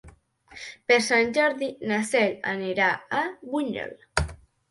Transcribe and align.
Per 0.91 0.95
Sant 1.07 1.33
Jordi 1.39 1.67
na 1.91 1.99
Cel 2.13 2.33
anirà 2.53 2.89
a 3.21 3.23
Bunyol. 3.53 3.93